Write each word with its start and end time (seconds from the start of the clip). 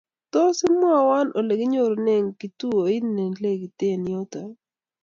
tos 0.31 0.57
imwowo 0.69 1.13
ole 1.39 1.53
kinyorunen 1.59 2.25
kituoit 2.39 3.03
ne 3.15 3.25
lekiten 3.41 4.01
yuto 4.11 4.41